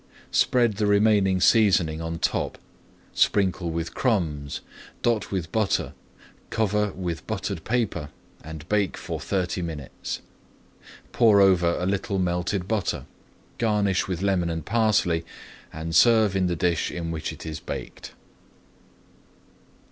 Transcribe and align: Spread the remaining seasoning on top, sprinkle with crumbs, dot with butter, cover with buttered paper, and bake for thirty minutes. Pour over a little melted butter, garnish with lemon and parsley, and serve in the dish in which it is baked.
Spread 0.31 0.77
the 0.77 0.87
remaining 0.87 1.39
seasoning 1.39 2.01
on 2.01 2.17
top, 2.17 2.57
sprinkle 3.13 3.69
with 3.69 3.93
crumbs, 3.93 4.61
dot 5.03 5.29
with 5.31 5.51
butter, 5.51 5.93
cover 6.49 6.91
with 6.93 7.27
buttered 7.27 7.63
paper, 7.63 8.09
and 8.43 8.67
bake 8.67 8.97
for 8.97 9.19
thirty 9.19 9.61
minutes. 9.61 10.19
Pour 11.11 11.39
over 11.39 11.77
a 11.77 11.85
little 11.85 12.17
melted 12.17 12.67
butter, 12.67 13.05
garnish 13.59 14.07
with 14.07 14.23
lemon 14.23 14.49
and 14.49 14.65
parsley, 14.65 15.23
and 15.71 15.95
serve 15.95 16.35
in 16.35 16.47
the 16.47 16.55
dish 16.55 16.89
in 16.89 17.11
which 17.11 17.31
it 17.31 17.45
is 17.45 17.59
baked. 17.59 18.13